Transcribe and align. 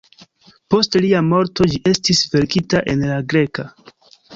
Post 0.75 0.97
lia 1.03 1.21
morto 1.27 1.69
ĝi 1.75 1.79
estis 1.95 2.25
verkita 2.35 2.85
en 2.97 3.09
la 3.15 3.23
greka. 3.33 3.73